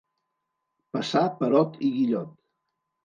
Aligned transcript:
Passar 0.97 1.23
Perot 1.41 1.77
i 1.89 1.93
Guillot. 1.99 2.33